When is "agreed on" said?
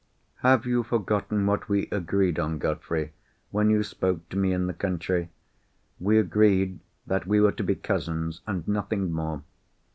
1.91-2.57